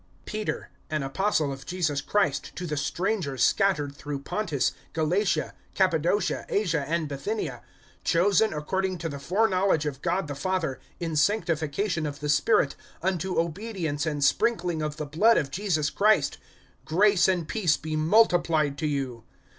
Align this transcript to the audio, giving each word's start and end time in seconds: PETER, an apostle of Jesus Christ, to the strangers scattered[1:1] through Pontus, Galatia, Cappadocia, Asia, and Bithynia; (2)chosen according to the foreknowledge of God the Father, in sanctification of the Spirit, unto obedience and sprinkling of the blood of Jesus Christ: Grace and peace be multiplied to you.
PETER, 0.25 0.71
an 0.89 1.03
apostle 1.03 1.53
of 1.53 1.67
Jesus 1.67 2.01
Christ, 2.01 2.53
to 2.55 2.65
the 2.65 2.75
strangers 2.75 3.43
scattered[1:1] 3.43 3.95
through 3.95 4.19
Pontus, 4.23 4.71
Galatia, 4.93 5.53
Cappadocia, 5.75 6.43
Asia, 6.49 6.83
and 6.87 7.07
Bithynia; 7.07 7.61
(2)chosen 8.03 8.51
according 8.57 8.97
to 8.97 9.07
the 9.09 9.19
foreknowledge 9.19 9.85
of 9.85 10.01
God 10.01 10.27
the 10.27 10.33
Father, 10.33 10.79
in 10.99 11.15
sanctification 11.15 12.07
of 12.07 12.19
the 12.19 12.29
Spirit, 12.29 12.75
unto 13.03 13.39
obedience 13.39 14.07
and 14.07 14.23
sprinkling 14.23 14.81
of 14.81 14.97
the 14.97 15.05
blood 15.05 15.37
of 15.37 15.51
Jesus 15.51 15.91
Christ: 15.91 16.39
Grace 16.83 17.27
and 17.27 17.47
peace 17.47 17.77
be 17.77 17.95
multiplied 17.95 18.79
to 18.79 18.87
you. 18.87 19.23